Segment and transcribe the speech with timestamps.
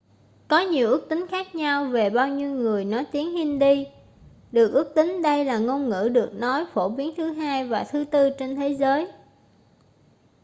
[0.47, 3.85] có nhiều ước tính khác nhau về bao nhiêu người nói tiếng hindi
[4.51, 8.03] được ước tính đây là ngôn ngữ được nói phổ biến thứ hai và thứ
[8.11, 9.07] tư trên thế giới